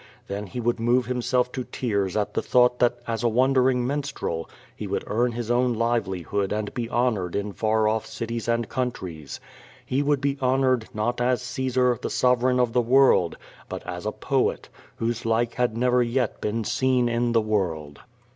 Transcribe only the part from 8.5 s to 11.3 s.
countries. He would be hon ored, not